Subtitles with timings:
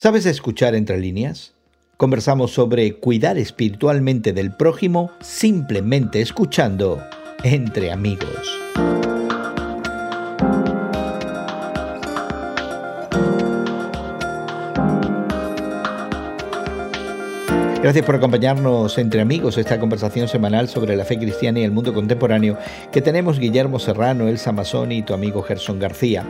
[0.00, 1.54] ¿Sabes escuchar entre líneas?
[1.96, 7.02] Conversamos sobre cuidar espiritualmente del prójimo simplemente escuchando
[7.42, 8.48] entre amigos.
[17.82, 21.92] Gracias por acompañarnos entre amigos esta conversación semanal sobre la fe cristiana y el mundo
[21.92, 22.56] contemporáneo
[22.92, 26.24] que tenemos Guillermo Serrano, Elsa Mazzoni y tu amigo Gerson García.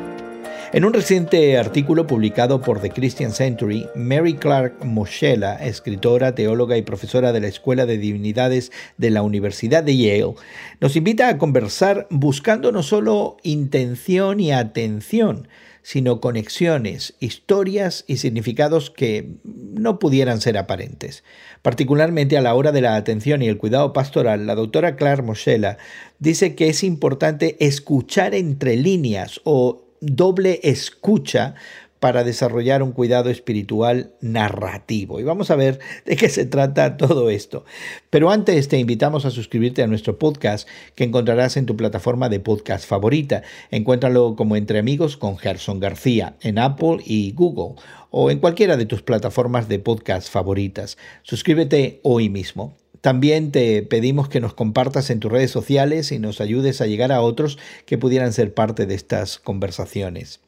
[0.70, 6.82] En un reciente artículo publicado por The Christian Century, Mary Clark Moschella, escritora, teóloga y
[6.82, 10.34] profesora de la Escuela de Divinidades de la Universidad de Yale,
[10.78, 15.48] nos invita a conversar buscando no solo intención y atención,
[15.80, 21.24] sino conexiones, historias y significados que no pudieran ser aparentes.
[21.62, 25.78] Particularmente a la hora de la atención y el cuidado pastoral, la doctora Clark Moschella
[26.18, 31.54] dice que es importante escuchar entre líneas o doble escucha
[32.00, 35.20] para desarrollar un cuidado espiritual narrativo.
[35.20, 37.64] Y vamos a ver de qué se trata todo esto.
[38.10, 42.40] Pero antes te invitamos a suscribirte a nuestro podcast que encontrarás en tu plataforma de
[42.40, 43.42] podcast favorita.
[43.70, 48.86] Encuéntralo como Entre Amigos con Gerson García en Apple y Google o en cualquiera de
[48.86, 50.98] tus plataformas de podcast favoritas.
[51.22, 52.76] Suscríbete hoy mismo.
[53.00, 57.12] También te pedimos que nos compartas en tus redes sociales y nos ayudes a llegar
[57.12, 60.40] a otros que pudieran ser parte de estas conversaciones.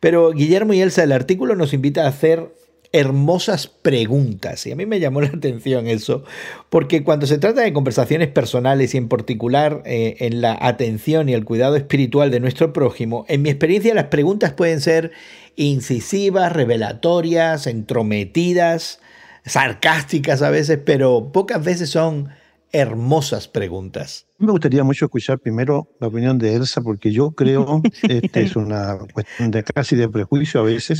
[0.00, 2.52] Pero Guillermo y Elsa, el artículo nos invita a hacer
[2.92, 4.66] hermosas preguntas.
[4.66, 6.24] Y a mí me llamó la atención eso,
[6.68, 11.34] porque cuando se trata de conversaciones personales y en particular eh, en la atención y
[11.34, 15.12] el cuidado espiritual de nuestro prójimo, en mi experiencia las preguntas pueden ser
[15.56, 19.00] incisivas, revelatorias, entrometidas,
[19.44, 22.28] sarcásticas a veces, pero pocas veces son
[22.72, 24.26] hermosas preguntas.
[24.38, 28.98] Me gustaría mucho escuchar primero la opinión de Elsa, porque yo creo, este es una
[29.12, 30.98] cuestión de casi de prejuicio a veces,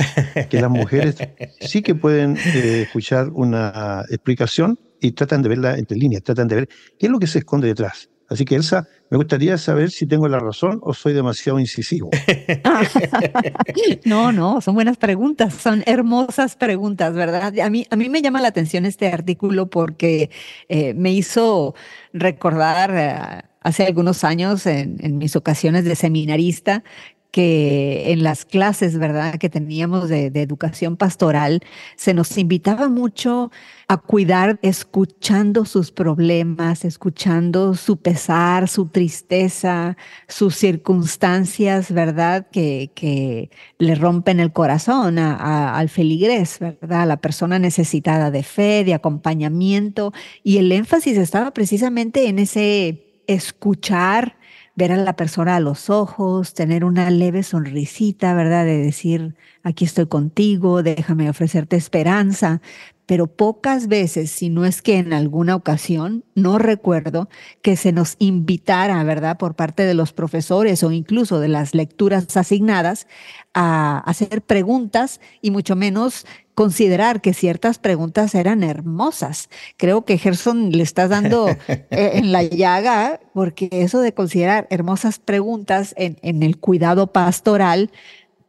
[0.49, 1.17] que las mujeres
[1.61, 6.57] sí que pueden eh, escuchar una explicación y tratan de verla entre líneas, tratan de
[6.57, 8.09] ver qué es lo que se esconde detrás.
[8.31, 12.11] Así que Elsa, me gustaría saber si tengo la razón o soy demasiado incisivo.
[14.05, 17.59] no, no, son buenas preguntas, son hermosas preguntas, ¿verdad?
[17.59, 20.31] A mí, a mí me llama la atención este artículo porque
[20.69, 21.75] eh, me hizo
[22.13, 26.85] recordar eh, hace algunos años en, en mis ocasiones de seminarista
[27.31, 31.61] que en las clases, ¿verdad?, que teníamos de, educación pastoral,
[31.97, 33.51] se nos invitaba mucho
[33.89, 39.97] a cuidar escuchando sus problemas, escuchando su pesar, su tristeza,
[40.29, 47.59] sus circunstancias, ¿verdad?, que, que le rompen el corazón al feligrés, ¿verdad?, a la persona
[47.59, 50.13] necesitada de fe, de acompañamiento.
[50.43, 54.40] Y el énfasis estaba precisamente en ese escuchar
[54.81, 58.65] ver a la persona a los ojos, tener una leve sonrisita, ¿verdad?
[58.65, 62.63] De decir, aquí estoy contigo, déjame ofrecerte esperanza.
[63.05, 67.29] Pero pocas veces, si no es que en alguna ocasión, no recuerdo
[67.61, 69.37] que se nos invitara, ¿verdad?
[69.37, 73.07] Por parte de los profesores o incluso de las lecturas asignadas
[73.53, 76.25] a hacer preguntas y mucho menos
[76.55, 79.49] considerar que ciertas preguntas eran hermosas.
[79.77, 85.19] Creo que Gerson le está dando eh, en la llaga, porque eso de considerar hermosas
[85.19, 87.91] preguntas en, en el cuidado pastoral,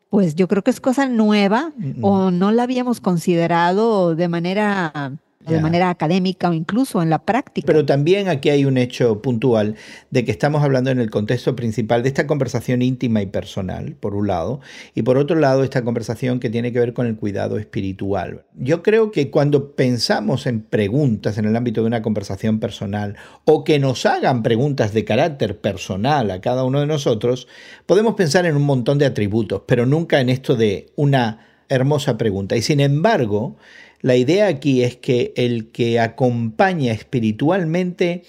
[0.10, 5.14] pues yo creo que es cosa nueva o no la habíamos considerado de manera
[5.48, 7.66] de manera académica o incluso en la práctica.
[7.66, 9.76] Pero también aquí hay un hecho puntual
[10.10, 14.16] de que estamos hablando en el contexto principal de esta conversación íntima y personal, por
[14.16, 14.62] un lado,
[14.96, 18.44] y por otro lado esta conversación que tiene que ver con el cuidado espiritual.
[18.56, 23.16] Yo creo que cuando pensamos en preguntas en el ámbito de una conversación personal
[23.46, 27.48] o que nos hagan preguntas de carácter personal a cada uno de nosotros,
[27.86, 32.56] podemos pensar en un montón de atributos, pero nunca en esto de una hermosa pregunta.
[32.56, 33.56] Y sin embargo,
[34.02, 38.24] la idea aquí es que el que acompaña espiritualmente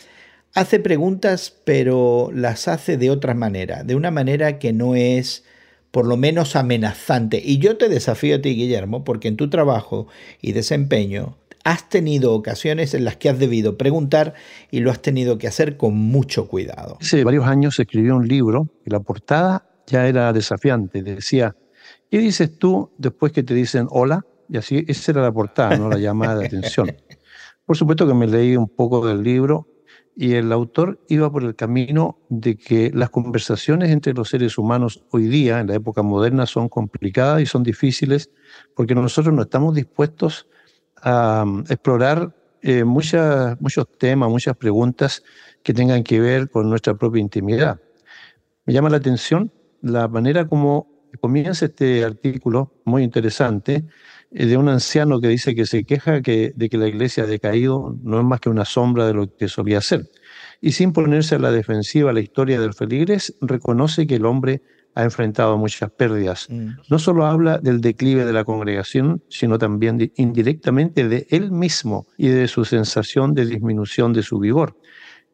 [0.55, 5.44] hace preguntas, pero las hace de otra manera, de una manera que no es
[5.91, 7.41] por lo menos amenazante.
[7.44, 10.09] Y yo te desafío a ti, Guillermo, porque en tu trabajo
[10.41, 14.34] y desempeño has tenido ocasiones en las que has debido preguntar
[14.71, 16.98] y lo has tenido que hacer con mucho cuidado.
[17.01, 21.03] Hace varios años escribió un libro y la portada ya era desafiante.
[21.03, 21.54] Decía,
[22.10, 24.25] ¿qué dices tú después que te dicen hola?
[24.53, 25.89] Y así, esa era la portada, ¿no?
[25.89, 26.95] la llamada de atención.
[27.65, 29.66] Por supuesto que me leí un poco del libro
[30.15, 35.04] y el autor iba por el camino de que las conversaciones entre los seres humanos
[35.10, 38.28] hoy día, en la época moderna, son complicadas y son difíciles
[38.77, 40.47] porque nosotros no estamos dispuestos
[41.01, 45.22] a um, explorar eh, muchos temas, muchas preguntas
[45.63, 47.81] que tengan que ver con nuestra propia intimidad.
[48.66, 49.51] Me llama la atención
[49.81, 53.84] la manera como comienza este artículo, muy interesante,
[54.32, 57.96] de un anciano que dice que se queja que, de que la iglesia ha decaído
[58.02, 60.10] no es más que una sombra de lo que solía ser.
[60.60, 64.62] Y sin ponerse a la defensiva a la historia del feligres, reconoce que el hombre
[64.94, 66.46] ha enfrentado muchas pérdidas.
[66.48, 66.70] Mm.
[66.88, 72.28] No solo habla del declive de la congregación, sino también indirectamente de él mismo y
[72.28, 74.76] de su sensación de disminución de su vigor.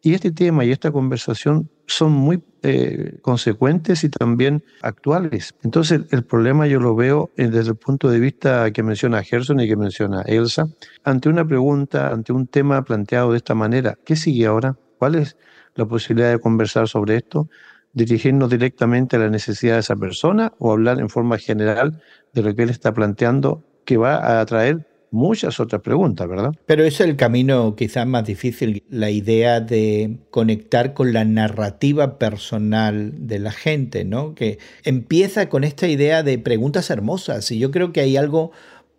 [0.02, 5.55] Y este tema y esta conversación son muy eh, consecuentes y también actuales.
[5.62, 9.60] Entonces, el problema yo lo veo eh, desde el punto de vista que menciona Gerson
[9.60, 10.69] y que menciona Elsa,
[11.05, 13.99] ante una pregunta, ante un tema planteado de esta manera.
[14.05, 14.76] ¿Qué sigue ahora?
[14.99, 15.37] ¿Cuál es
[15.75, 17.49] la posibilidad de conversar sobre esto?
[17.93, 22.00] dirigirnos directamente a la necesidad de esa persona o hablar en forma general
[22.32, 26.52] de lo que él está planteando, que va a atraer muchas otras preguntas, ¿verdad?
[26.66, 33.12] Pero es el camino quizás más difícil, la idea de conectar con la narrativa personal
[33.26, 34.34] de la gente, ¿no?
[34.34, 38.52] Que empieza con esta idea de preguntas hermosas y yo creo que hay algo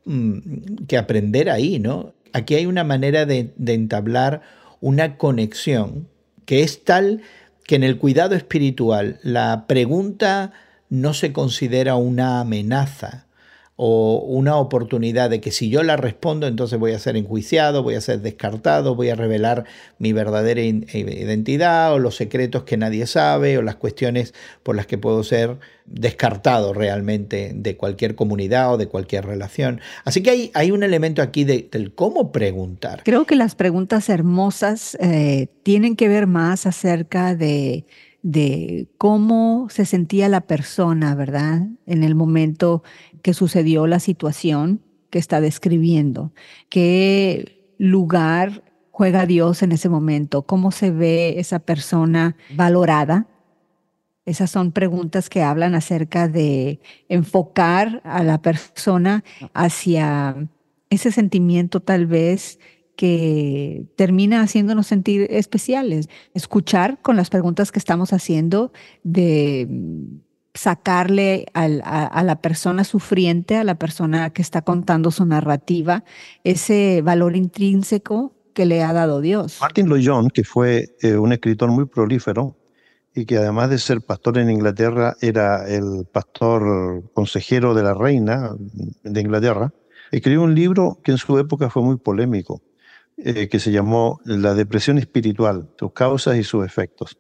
[0.06, 2.14] mm, que aprender ahí, ¿no?
[2.34, 4.42] Aquí hay una manera de entablar
[4.82, 6.08] una conexión
[6.46, 7.22] que es tal
[7.64, 10.54] que en el cuidado espiritual la pregunta
[10.90, 13.28] no se considera una amenaza,
[13.82, 17.96] o una oportunidad de que si yo la respondo, entonces voy a ser enjuiciado, voy
[17.96, 19.64] a ser descartado, voy a revelar
[20.00, 24.34] mi verdadera identidad o los secretos que nadie sabe o las cuestiones
[24.64, 29.80] por las que puedo ser descartado realmente de cualquier comunidad o de cualquier relación.
[30.04, 33.04] Así que hay, hay un elemento aquí de, del cómo preguntar.
[33.06, 37.86] Creo que las preguntas hermosas eh, tienen que ver más acerca de
[38.22, 41.68] de cómo se sentía la persona, ¿verdad?
[41.86, 42.84] En el momento
[43.22, 46.34] que sucedió la situación que está describiendo,
[46.70, 53.28] qué lugar juega Dios en ese momento, cómo se ve esa persona valorada.
[54.26, 59.24] Esas son preguntas que hablan acerca de enfocar a la persona
[59.54, 60.36] hacia
[60.90, 62.60] ese sentimiento tal vez
[62.96, 66.10] que termina haciéndonos sentir especiales.
[66.34, 68.74] Escuchar con las preguntas que estamos haciendo
[69.04, 69.66] de
[70.60, 76.04] sacarle a, la persona sufriente, a la persona que está contando su narrativa,
[76.44, 79.60] ese valor intrínseco que le ha dado Dios.
[79.62, 82.58] Martin Lloyd que fue eh, un escritor muy prolífero
[83.16, 88.52] y que además de ser pastor en Inglaterra, era el pastor consejero de la reina
[89.04, 89.74] de Inglaterra,
[90.12, 92.62] escribió un libro que en su época fue muy polémico,
[93.24, 97.18] eh, que se llamó La depresión espiritual, sus causas y sus efectos.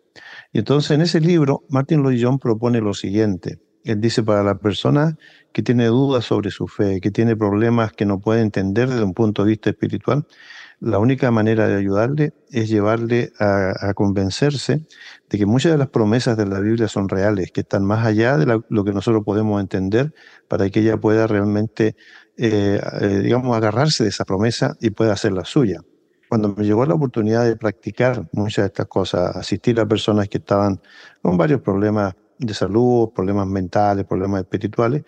[0.54, 3.60] Y entonces en ese libro, Martin Lloyd Jones propone lo siguiente.
[3.84, 5.18] Él dice para la persona
[5.54, 9.14] que tiene dudas sobre su fe, que tiene problemas que no puede entender desde un
[9.14, 10.26] punto de vista espiritual,
[10.82, 14.86] la única manera de ayudarle es llevarle a, convencerse
[15.30, 18.38] de que muchas de las promesas de la Biblia son reales, que están más allá
[18.38, 20.14] de lo que nosotros podemos entender
[20.48, 21.98] para que ella pueda realmente,
[22.42, 25.82] eh, eh, digamos, agarrarse de esa promesa y pueda hacerla suya.
[26.30, 30.38] Cuando me llegó la oportunidad de practicar muchas de estas cosas, asistir a personas que
[30.38, 30.80] estaban
[31.22, 35.04] con varios problemas de salud, problemas mentales, problemas espirituales,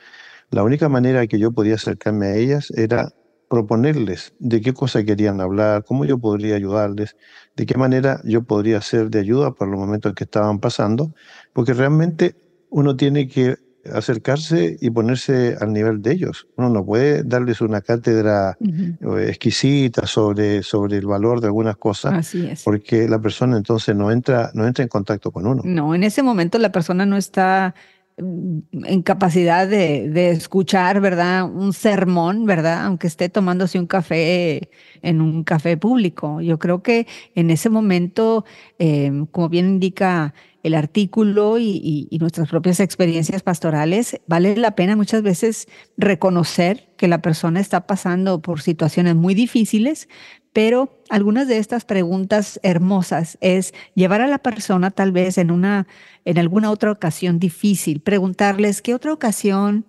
[0.49, 3.13] la única manera que yo podía acercarme a ellas era
[3.49, 7.15] proponerles de qué cosa querían hablar, cómo yo podría ayudarles,
[7.55, 11.13] de qué manera yo podría ser de ayuda para los momentos que estaban pasando,
[11.53, 12.35] porque realmente
[12.69, 13.55] uno tiene que
[13.93, 16.47] acercarse y ponerse al nivel de ellos.
[16.55, 22.33] Uno no puede darles una cátedra eh, exquisita sobre, sobre el valor de algunas cosas,
[22.63, 25.61] porque la persona entonces no entra, no entra en contacto con uno.
[25.65, 27.73] No, en ese momento la persona no está
[28.17, 31.45] mm, en capacidad de, escuchar, ¿verdad?
[31.45, 32.85] Un sermón, ¿verdad?
[32.85, 34.69] Aunque esté tomándose un café
[35.01, 36.41] en un café público.
[36.41, 38.45] Yo creo que en ese momento,
[38.77, 45.23] eh, como bien indica el artículo y, nuestras propias experiencias pastorales, vale la pena muchas
[45.23, 50.07] veces reconocer que la persona está pasando por situaciones muy difíciles,
[50.53, 55.87] pero algunas de estas preguntas hermosas es llevar a la persona tal vez en una
[56.25, 59.85] en alguna otra ocasión difícil, preguntarles qué otra ocasión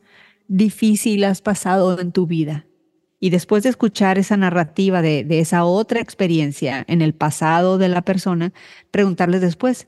[0.48, 2.66] difícil has pasado en tu vida.
[3.20, 7.88] Y después de escuchar esa narrativa de, de, esa otra experiencia en el pasado de
[7.88, 8.52] la persona,
[8.90, 9.86] preguntarles después,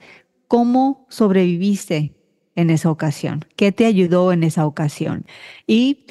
[0.54, 2.14] ¿Cómo sobreviviste
[2.54, 3.44] en esa ocasión?
[3.56, 5.26] ¿Qué te ayudó en esa ocasión?
[5.66, 6.06] Y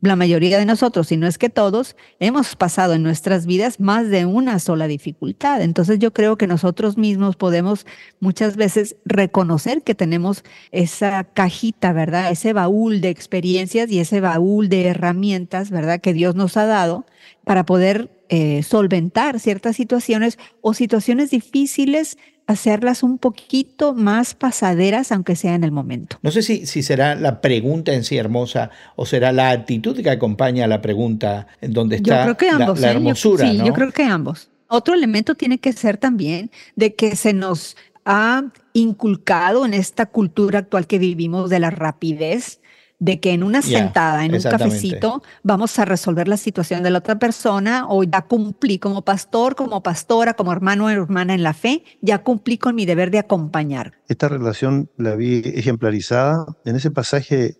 [0.00, 4.08] la mayoría de nosotros, si no es que todos, hemos pasado en nuestras vidas más
[4.08, 5.62] de una sola dificultad.
[5.62, 7.86] Entonces yo creo que nosotros mismos podemos
[8.18, 10.42] muchas veces reconocer que tenemos
[10.72, 12.32] esa cajita, ¿verdad?
[12.32, 16.00] Ese baúl de experiencias y ese baúl de herramientas, ¿verdad?
[16.00, 17.06] Que Dios nos ha dado
[17.44, 22.18] para poder eh, solventar ciertas situaciones o situaciones difíciles
[22.48, 26.18] hacerlas un poquito más pasaderas, aunque sea en el momento.
[26.22, 30.08] No sé si, si será la pregunta en sí hermosa o será la actitud que
[30.08, 32.94] acompaña a la pregunta en donde está yo creo que ambos, la, ¿eh?
[32.94, 33.48] hermosura.
[33.48, 34.48] sí, yo creo que ambos.
[34.66, 37.76] Otro elemento tiene que ser también de que se nos
[38.06, 42.60] ha inculcado en esta cultura actual que vivimos de la rapidez,
[42.98, 46.98] de que en una sentada, en un cafecito, vamos a resolver la situación de la
[46.98, 51.54] otra persona o ya cumplí como pastor, como pastora, como hermano o hermana en la
[51.54, 53.92] fe, ya cumplí con mi deber de acompañar.
[54.08, 57.56] Esta relación la vi ejemplarizada en ese pasaje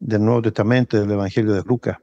[0.00, 1.98] del Nuevo Testamento, del Evangelio de Lucas,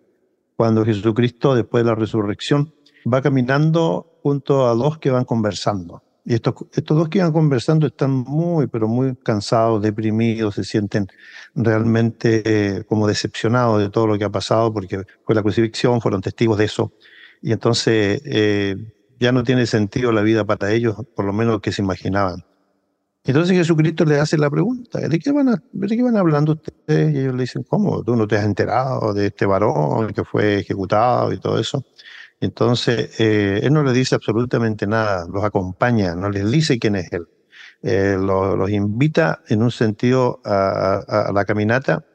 [0.56, 2.74] cuando Jesucristo, después de la resurrección,
[3.12, 6.04] va caminando junto a dos que van conversando.
[6.30, 11.08] Y estos, estos dos que iban conversando están muy, pero muy cansados, deprimidos, se sienten
[11.56, 16.20] realmente eh, como decepcionados de todo lo que ha pasado porque fue la crucifixión, fueron
[16.20, 16.92] testigos de eso.
[17.42, 18.76] Y entonces eh,
[19.18, 22.44] ya no tiene sentido la vida para ellos, por lo menos que se imaginaban.
[23.24, 27.16] Entonces Jesucristo le hace la pregunta, ¿de qué van, de qué van hablando ustedes?
[27.16, 28.04] Y ellos le dicen, ¿cómo?
[28.04, 31.86] ¿Tú no te has enterado de este varón que fue ejecutado y todo eso?
[32.40, 37.12] Entonces, eh, él no les dice absolutamente nada, los acompaña, no les dice quién es
[37.12, 37.28] él.
[37.84, 42.06] Eh, los, invita en un sentido a, la caminata,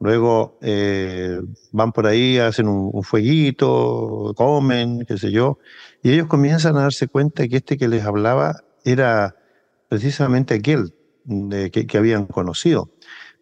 [0.00, 1.40] luego eh,
[1.72, 5.58] van por ahí, hacen un, fueguito, comen, qué sé yo,
[6.02, 9.36] y ellos comienzan a darse cuenta que este que les hablaba era
[9.88, 10.94] precisamente aquel
[11.24, 12.90] de, que, habían conocido.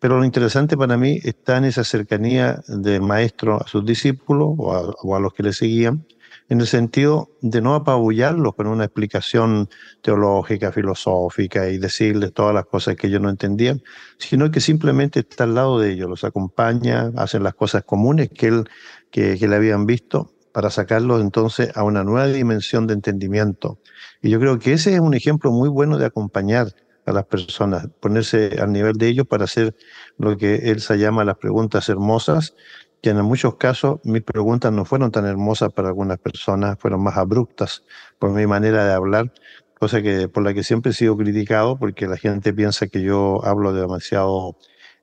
[0.01, 5.17] Pero lo interesante para mí está en esa cercanía del maestro a sus discípulos o
[5.17, 6.07] a los que le seguían,
[6.49, 9.69] en el sentido de no apabullarlos con una explicación
[10.03, 13.83] teológica, filosófica y decirles todas las cosas que ellos no entendían,
[14.19, 18.47] sino que simplemente está al lado de ellos, los acompaña, hacen las cosas comunes que,
[18.49, 18.65] él,
[19.11, 23.79] que, que le habían visto para sacarlos entonces a una nueva dimensión de entendimiento.
[24.23, 26.75] Y yo creo que ese es un ejemplo muy bueno de acompañar
[27.07, 29.77] a las personas, ponerse al nivel de ellos para hacer
[30.19, 32.55] lo que él se llama las preguntas hermosas,
[33.03, 37.17] que en muchos casos mis preguntas no fueron tan hermosas para algunas personas, fueron más
[37.17, 37.85] abruptas
[38.19, 39.33] por mi manera de hablar,
[39.79, 43.45] cosa que por la que siempre he sido criticado porque la gente piensa que yo
[43.45, 44.57] hablo demasiado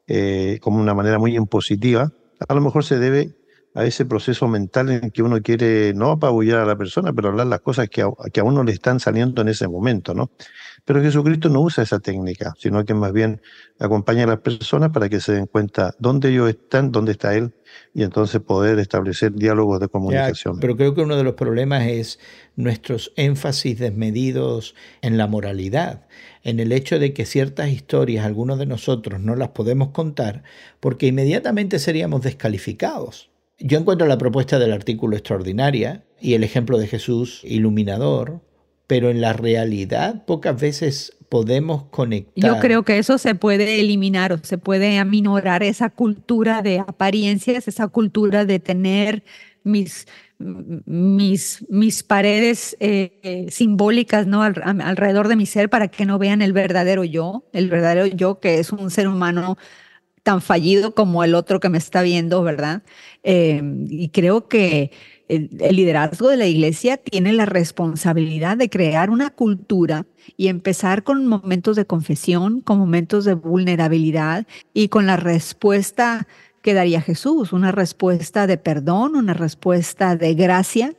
[0.08, 2.12] eh, como una manera muy impositiva.
[2.48, 3.36] A lo mejor se debe
[3.76, 7.48] a ese proceso mental en que uno quiere no apabullar a la persona, pero hablar
[7.48, 10.30] las cosas que a, que a uno le están saliendo en ese momento, ¿no?
[10.86, 13.42] Pero Jesucristo no usa esa técnica, sino que más bien
[13.80, 17.54] acompaña a las personas para que se den cuenta dónde ellos están, dónde está Él,
[17.94, 20.60] y entonces poder establecer diálogos de comunicación.
[20.60, 22.20] pero creo que uno de los problemas es
[22.56, 26.06] nuestros énfasis desmedidos en la moralidad,
[26.44, 30.44] en el hecho de que ciertas historias, algunos de nosotros no las podemos contar
[30.80, 33.32] porque inmediatamente seríamos descalificados.
[33.60, 38.42] Yo encuentro la propuesta del artículo extraordinaria y el ejemplo de Jesús iluminador,
[38.94, 42.36] pero en la realidad pocas veces podemos conectar.
[42.36, 47.68] Yo creo que eso se puede eliminar o se puede aminorar esa cultura de apariencias,
[47.68, 49.24] esa cultura de tener
[49.64, 50.06] mis,
[50.38, 54.44] mis, mis paredes eh, simbólicas ¿no?
[54.44, 58.60] alrededor de mi ser para que no vean el verdadero yo, el verdadero yo que
[58.60, 59.58] es un ser humano
[60.22, 62.84] tan fallido como el otro que me está viendo, ¿verdad?
[63.24, 63.60] Eh,
[63.90, 64.92] y creo que
[65.36, 70.06] el, liderazgo de la iglesia tiene la responsabilidad de crear una cultura
[70.38, 76.28] y empezar con momentos de confesión, con momentos de vulnerabilidad y con la respuesta
[76.62, 80.94] que daría Jesús, una respuesta de perdón, una respuesta de gracia,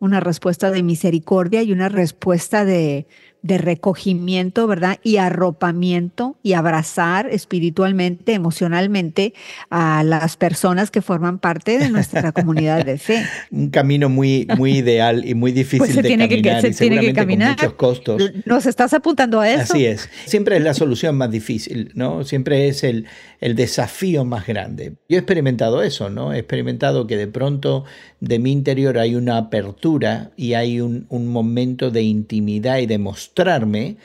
[0.00, 3.06] una respuesta de misericordia y una respuesta de,
[3.44, 4.98] de recogimiento, ¿verdad?
[5.02, 9.34] Y arropamiento y abrazar espiritualmente, emocionalmente
[9.68, 13.22] a las personas que forman parte de nuestra comunidad de fe.
[13.50, 17.02] Un camino muy, muy ideal y muy pues difícil de tiene caminar que, se tiene
[17.02, 17.56] que caminar.
[17.56, 18.32] con muchos costos.
[18.46, 19.74] ¿Nos estás apuntando a eso?
[19.74, 20.08] Así es.
[20.24, 22.24] Siempre es la solución más difícil, ¿no?
[22.24, 23.04] Siempre es el,
[23.42, 24.94] el desafío más grande.
[25.06, 26.32] Yo he experimentado eso, ¿no?
[26.32, 27.84] He experimentado que de pronto
[28.20, 32.96] de mi interior hay una apertura y hay un, un momento de intimidad y de
[33.34, 33.96] mostrarme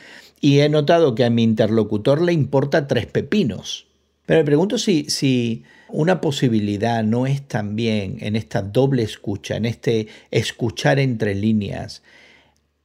[0.41, 3.87] y he notado que a mi interlocutor le importa tres pepinos.
[4.25, 9.65] Pero me pregunto si, si una posibilidad no es también en esta doble escucha, en
[9.65, 12.03] este escuchar entre líneas,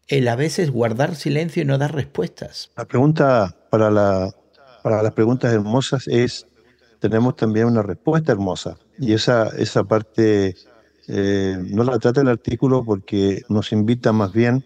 [0.09, 2.71] el a veces guardar silencio y no dar respuestas.
[2.77, 4.31] La pregunta para la
[4.83, 6.47] para las preguntas hermosas es,
[7.01, 8.77] tenemos también una respuesta hermosa.
[8.99, 10.57] Y esa, esa parte
[11.09, 14.63] eh, no la trata el artículo porque nos invita más bien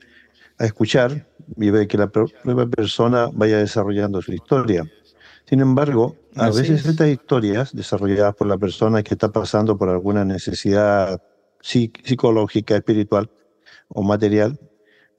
[0.59, 4.85] a escuchar y ver que la propia persona vaya desarrollando su historia.
[5.47, 10.25] Sin embargo, a veces estas historias desarrolladas por la persona que está pasando por alguna
[10.25, 11.23] necesidad
[11.63, 13.31] psicológica, espiritual
[13.89, 14.59] o material,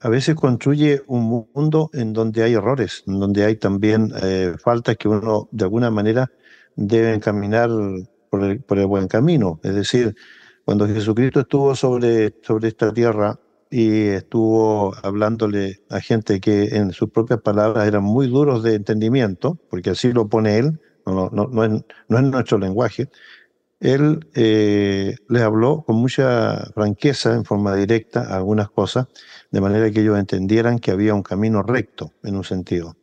[0.00, 4.96] a veces construye un mundo en donde hay errores, en donde hay también eh, faltas
[4.96, 6.30] que uno de alguna manera
[6.76, 7.68] debe encaminar
[8.30, 9.60] por el, por el, buen camino.
[9.62, 10.14] Es decir,
[10.64, 13.38] cuando Jesucristo estuvo sobre, sobre esta tierra
[13.70, 19.58] y estuvo hablándole a gente que en sus propias palabras eran muy duros de entendimiento,
[19.70, 23.08] porque así lo pone él, no, no, no, es, no es nuestro lenguaje,
[23.80, 29.06] él eh, les habló con mucha franqueza, en forma directa, algunas cosas,
[29.50, 32.96] de manera que ellos entendieran que había un camino recto en un sentido.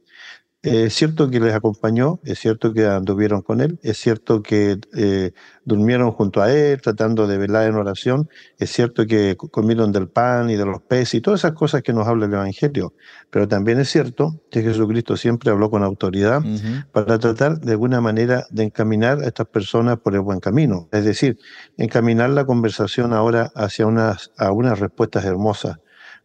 [0.64, 5.32] Es cierto que les acompañó, es cierto que anduvieron con él, es cierto que eh,
[5.64, 10.50] durmieron junto a él tratando de velar en oración, es cierto que comieron del pan
[10.50, 12.96] y de los peces y todas esas cosas que nos habla el Evangelio,
[13.30, 16.42] pero también es cierto que Jesucristo siempre habló con autoridad
[16.92, 21.06] para tratar de alguna manera de encaminar a estas personas por el buen camino, es
[21.06, 21.38] decir,
[21.78, 25.78] encaminar la conversación ahora hacia unas, a unas respuestas hermosas.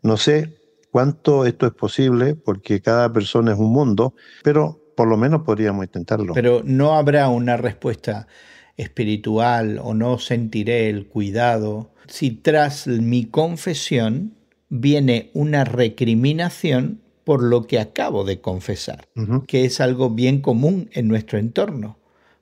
[0.02, 0.61] No sé
[0.92, 5.86] cuánto esto es posible, porque cada persona es un mundo, pero por lo menos podríamos
[5.86, 6.34] intentarlo.
[6.34, 8.28] Pero no habrá una respuesta
[8.76, 14.34] espiritual o no sentiré el cuidado si tras mi confesión
[14.68, 19.08] viene una recriminación por lo que acabo de confesar,
[19.46, 21.98] que es algo bien común en nuestro entorno,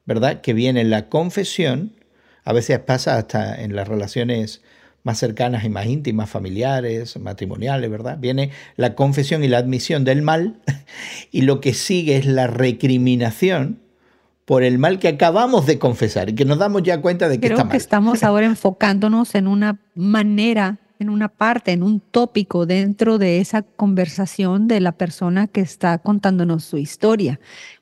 [0.07, 0.41] ¿verdad?
[0.41, 1.93] Que viene la confesión,
[2.43, 4.63] a veces pasa hasta en las relaciones
[5.03, 8.19] más cercanas y más íntimas, familiares, matrimoniales, ¿verdad?
[8.19, 10.61] Viene la confesión y la admisión del mal
[11.31, 13.81] y lo que sigue es la recriminación
[14.45, 17.47] por el mal que acabamos de confesar y que nos damos ya cuenta de que
[17.47, 17.71] Creo está mal.
[17.71, 23.41] que estamos ahora enfocándonos en una manera, en una parte, en un tópico dentro de
[23.41, 27.41] esa conversación de la persona que está contándonos su historia,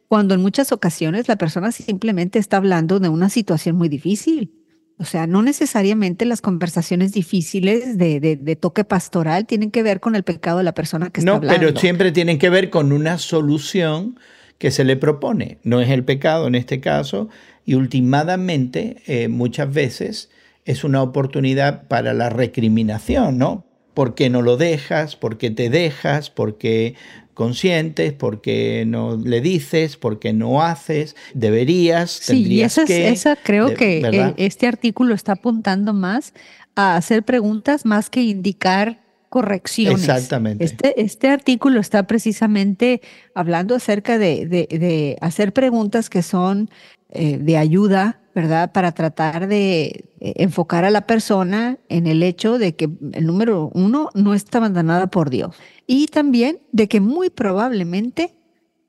[0.08, 4.57] cuando en muchas ocasiones la persona simplemente está hablando de una situación muy difícil
[4.98, 10.16] o sea, no necesariamente las conversaciones difíciles de, de, toque pastoral tienen que ver con
[10.16, 11.54] el pecado de la persona que está hablando.
[11.54, 14.18] No, pero siempre tienen que ver con una solución
[14.58, 15.58] que se le propone.
[15.62, 17.28] No es el pecado en este caso
[17.64, 20.30] y últimamente eh, muchas veces
[20.64, 23.64] es una oportunidad para la recriminación, ¿no?
[23.94, 25.16] ¿Por qué no lo dejas?
[25.16, 26.30] ¿Por qué te dejas?
[26.30, 26.94] ¿Por qué
[27.38, 33.08] conscientes, porque no le dices, porque no haces, deberías, sí, tendrías y esa, que.
[33.10, 34.34] esa creo que ¿verdad?
[34.38, 36.34] este artículo está apuntando más
[36.74, 40.00] a hacer preguntas más que indicar correcciones.
[40.00, 40.64] Exactamente.
[40.64, 43.02] Este, este artículo está precisamente
[43.36, 46.68] hablando acerca de, de, de hacer preguntas que son
[47.10, 48.72] eh, de ayuda, ¿verdad?
[48.72, 53.70] Para tratar de eh, enfocar a la persona en el hecho de que el número
[53.74, 55.54] uno no está abandonada por Dios
[55.86, 58.34] y también de que muy probablemente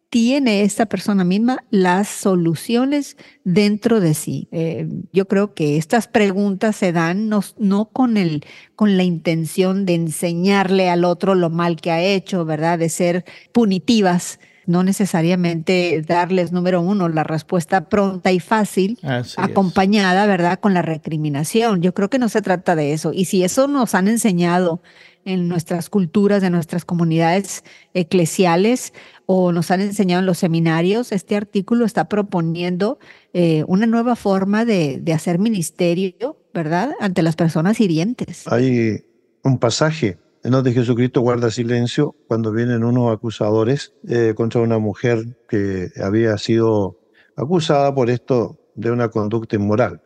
[0.09, 4.47] tiene esta persona misma las soluciones dentro de sí.
[4.51, 8.43] Eh, yo creo que estas preguntas se dan no, no, con, el,
[8.75, 12.79] con la intención de enseñarle al otro lo mal que ha hecho, ¿verdad?
[12.79, 14.39] De ser punitivas,
[14.69, 20.83] no necesariamente darles, número uno, la respuesta pronta y fácil, Así acompañada, ¿verdad?, con la
[20.83, 21.81] recriminación.
[21.81, 23.11] Yo creo que no se trata de eso.
[23.11, 24.83] Y si eso nos han enseñado
[25.25, 27.63] en nuestras culturas, en nuestras comunidades
[27.95, 28.93] eclesiales
[29.25, 32.99] o nos han enseñado en los seminarios, este artículo está proponiendo
[33.33, 38.47] eh, una nueva forma de, de hacer ministerio, ¿verdad?, ante las personas hirientes.
[38.47, 39.03] Hay
[39.43, 45.37] un pasaje en donde Jesucristo guarda silencio cuando vienen unos acusadores eh, contra una mujer
[45.47, 46.99] que había sido
[47.35, 50.01] acusada por esto de una conducta inmoral.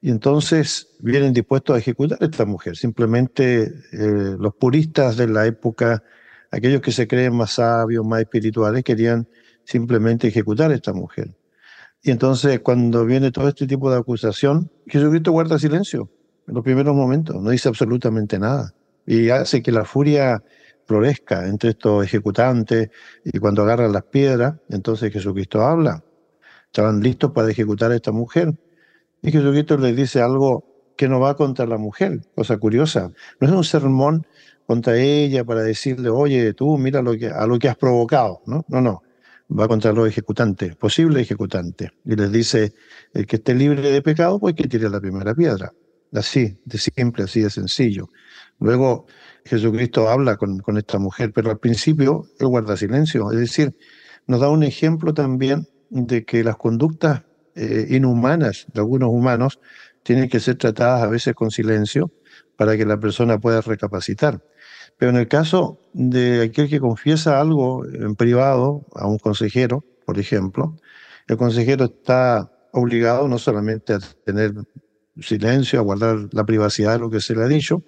[0.00, 2.76] Y entonces vienen dispuestos a ejecutar a esta mujer.
[2.76, 6.02] Simplemente eh, los puristas de la época,
[6.50, 9.28] aquellos que se creen más sabios, más espirituales, querían
[9.62, 11.36] simplemente ejecutar a esta mujer.
[12.02, 16.10] Y entonces cuando viene todo este tipo de acusación, Jesucristo guarda silencio
[16.48, 18.74] en los primeros momentos, no dice absolutamente nada
[19.10, 20.40] y hace que la furia
[20.86, 22.90] florezca entre estos ejecutantes
[23.24, 26.04] y cuando agarran las piedras, entonces Jesucristo habla.
[26.66, 28.54] Estaban listos para ejecutar a esta mujer.
[29.20, 30.64] Y Jesucristo les dice algo
[30.96, 33.10] que no va contra la mujer, cosa curiosa.
[33.40, 34.28] No es un sermón
[34.64, 38.42] contra ella para decirle, oye, tú mira lo que, a lo que has provocado.
[38.46, 39.02] No, no, no.
[39.50, 41.90] Va contra los ejecutantes, posible ejecutante.
[42.04, 42.74] Y les dice,
[43.12, 45.72] el que esté libre de pecado, pues que tire la primera piedra.
[46.12, 48.08] Así, de simple, así de sencillo.
[48.60, 49.06] Luego
[49.44, 53.30] Jesucristo habla con, con, esta mujer, pero al principio él guarda silencio.
[53.32, 53.74] Es decir,
[54.26, 57.22] nos da un ejemplo también de que las conductas
[57.56, 59.58] eh, inhumanas de algunos humanos
[60.02, 62.12] tienen que ser tratadas a veces con silencio
[62.56, 64.42] para que la persona pueda recapacitar.
[64.96, 70.18] Pero en el caso de aquel que confiesa algo en privado a un consejero, por
[70.18, 70.76] ejemplo,
[71.26, 74.52] el consejero está obligado no solamente a tener
[75.20, 77.82] silencio, a guardar la privacidad de lo que se le ha dicho,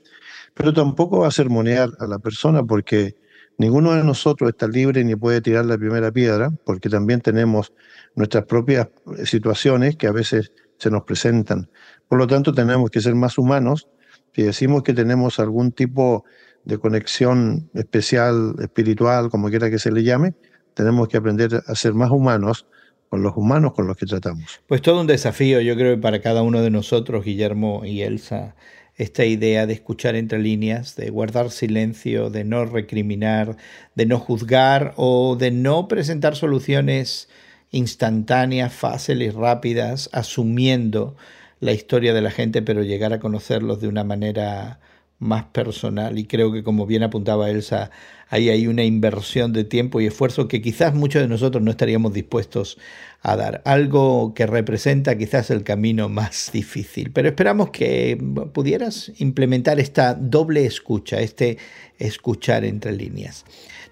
[0.54, 3.16] pero tampoco a sermonear a la persona porque
[3.58, 7.72] ninguno de nosotros está libre ni puede tirar la primera piedra, porque también tenemos
[8.14, 8.88] nuestras propias
[9.24, 11.70] situaciones que a veces se nos presentan.
[12.08, 13.88] Por lo tanto, tenemos que ser más humanos.
[14.34, 16.24] Si decimos que tenemos algún tipo
[16.64, 20.34] de conexión especial, espiritual, como quiera que se le llame,
[20.74, 22.66] tenemos que aprender a ser más humanos
[23.08, 24.62] con los humanos con los que tratamos.
[24.66, 28.56] Pues todo un desafío, yo creo, para cada uno de nosotros, Guillermo y Elsa,
[28.96, 33.56] esta idea de escuchar entre líneas, de guardar silencio, de no recriminar,
[33.94, 37.28] de no juzgar o de no presentar soluciones
[37.70, 41.16] instantáneas, fáciles, rápidas, asumiendo
[41.60, 44.80] la historia de la gente, pero llegar a conocerlos de una manera
[45.18, 46.18] más personal.
[46.18, 47.90] Y creo que, como bien apuntaba Elsa,
[48.32, 52.14] ahí hay una inversión de tiempo y esfuerzo que quizás muchos de nosotros no estaríamos
[52.14, 52.78] dispuestos
[53.20, 53.60] a dar.
[53.66, 57.12] Algo que representa quizás el camino más difícil.
[57.12, 58.18] Pero esperamos que
[58.54, 61.58] pudieras implementar esta doble escucha, este
[61.98, 63.44] escuchar entre líneas.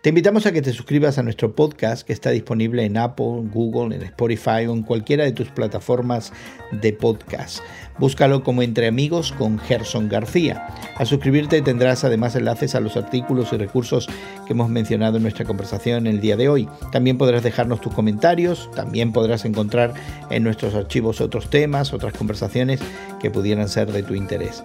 [0.03, 3.95] Te invitamos a que te suscribas a nuestro podcast que está disponible en Apple, Google,
[3.95, 6.33] en Spotify o en cualquiera de tus plataformas
[6.73, 7.59] de podcast.
[7.99, 10.69] Búscalo como Entre Amigos con Gerson García.
[10.97, 14.09] Al suscribirte tendrás además enlaces a los artículos y recursos
[14.47, 16.69] que hemos mencionado en nuestra conversación el día de hoy.
[16.93, 19.95] También podrás dejarnos tus comentarios, también podrás encontrar
[20.31, 22.81] en nuestros archivos otros temas, otras conversaciones
[23.21, 24.63] que pudieran ser de tu interés.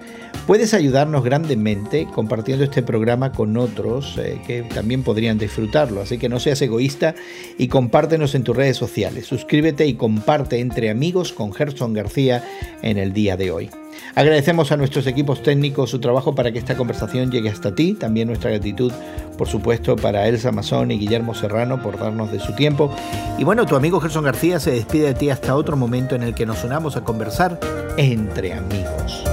[0.48, 6.30] Puedes ayudarnos grandemente compartiendo este programa con otros eh, que también podrían disfrutarlo, así que
[6.30, 7.16] no seas egoísta
[7.58, 9.26] y compártenos en tus redes sociales.
[9.26, 12.44] Suscríbete y comparte entre amigos con Gerson García
[12.82, 13.70] en el día de hoy.
[14.16, 17.94] Agradecemos a nuestros equipos técnicos su trabajo para que esta conversación llegue hasta ti.
[17.94, 18.92] También nuestra gratitud,
[19.38, 22.94] por supuesto, para Elsa Mazón y Guillermo Serrano por darnos de su tiempo.
[23.38, 26.34] Y bueno, tu amigo Gerson García se despide de ti hasta otro momento en el
[26.34, 27.60] que nos unamos a conversar
[27.98, 29.24] entre amigos.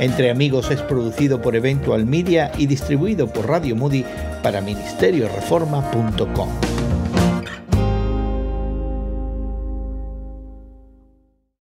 [0.00, 4.04] Entre Amigos es producido por Eventual Media y distribuido por Radio Moody
[4.42, 6.67] para ministerioreforma.com.